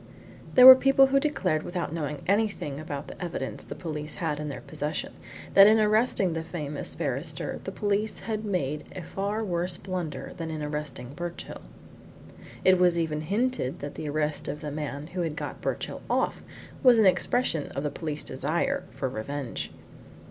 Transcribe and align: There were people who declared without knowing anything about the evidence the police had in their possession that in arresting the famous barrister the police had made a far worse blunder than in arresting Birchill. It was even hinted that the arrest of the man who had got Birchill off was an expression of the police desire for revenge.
There 0.55 0.65
were 0.65 0.73
people 0.73 1.05
who 1.05 1.19
declared 1.19 1.61
without 1.61 1.93
knowing 1.93 2.23
anything 2.25 2.79
about 2.79 3.07
the 3.07 3.23
evidence 3.23 3.63
the 3.63 3.75
police 3.75 4.15
had 4.15 4.39
in 4.39 4.49
their 4.49 4.61
possession 4.61 5.13
that 5.53 5.67
in 5.67 5.79
arresting 5.79 6.33
the 6.33 6.41
famous 6.41 6.95
barrister 6.95 7.59
the 7.65 7.71
police 7.71 8.21
had 8.21 8.43
made 8.43 8.83
a 8.95 9.03
far 9.03 9.43
worse 9.43 9.77
blunder 9.77 10.33
than 10.37 10.49
in 10.49 10.63
arresting 10.63 11.13
Birchill. 11.13 11.61
It 12.65 12.79
was 12.79 12.97
even 12.97 13.21
hinted 13.21 13.77
that 13.81 13.93
the 13.93 14.09
arrest 14.09 14.47
of 14.47 14.61
the 14.61 14.71
man 14.71 15.05
who 15.05 15.21
had 15.21 15.35
got 15.35 15.61
Birchill 15.61 16.01
off 16.09 16.43
was 16.81 16.97
an 16.97 17.05
expression 17.05 17.67
of 17.73 17.83
the 17.83 17.91
police 17.91 18.23
desire 18.23 18.81
for 18.89 19.07
revenge. 19.07 19.71